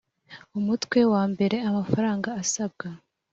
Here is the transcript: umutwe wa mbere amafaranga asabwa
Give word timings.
umutwe 0.59 0.99
wa 1.13 1.23
mbere 1.31 1.57
amafaranga 1.69 2.29
asabwa 2.41 2.87